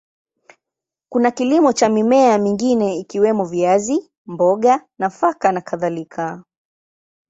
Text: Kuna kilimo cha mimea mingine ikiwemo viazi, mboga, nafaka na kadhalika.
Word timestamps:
Kuna 1.09 1.31
kilimo 1.31 1.73
cha 1.73 1.89
mimea 1.89 2.37
mingine 2.37 2.95
ikiwemo 2.97 3.45
viazi, 3.45 4.11
mboga, 4.25 4.85
nafaka 4.99 5.51
na 5.51 5.61
kadhalika. 5.61 6.43